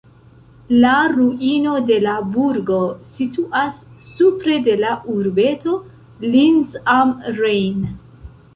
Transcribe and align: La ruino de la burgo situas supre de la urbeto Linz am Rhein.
La 0.83 0.93
ruino 1.09 1.73
de 1.89 1.97
la 2.05 2.13
burgo 2.37 2.79
situas 3.17 3.79
supre 4.07 4.57
de 4.71 4.75
la 4.81 4.97
urbeto 5.19 5.77
Linz 6.35 6.75
am 6.99 7.13
Rhein. 7.41 7.89